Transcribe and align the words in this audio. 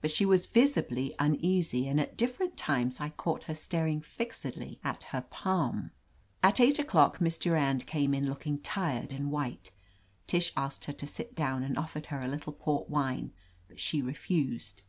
But 0.00 0.12
she 0.12 0.24
was 0.24 0.46
visibly 0.46 1.12
uneasy 1.18 1.88
and 1.88 1.98
at 1.98 2.16
different 2.16 2.56
times 2.56 3.00
I 3.00 3.08
caught 3.08 3.42
her 3.42 3.54
staring 3.56 4.00
fixedly 4.00 4.78
at 4.84 5.02
her 5.10 5.22
palm. 5.22 5.90
At 6.40 6.60
eight 6.60 6.78
o'clock 6.78 7.20
Miss 7.20 7.36
Durand 7.36 7.84
came 7.84 8.14
in 8.14 8.28
look 8.28 8.46
ing 8.46 8.58
tired 8.60 9.12
and 9.12 9.32
white, 9.32 9.72
Tish 10.28 10.52
asked 10.56 10.84
her 10.84 10.92
to 10.92 11.06
sit 11.08 11.34
down 11.34 11.64
and 11.64 11.76
offered 11.76 12.06
her 12.06 12.22
a 12.22 12.28
little 12.28 12.52
port 12.52 12.88
wine, 12.90 13.32
but 13.66 13.80
she 13.80 14.00
refused. 14.00 14.82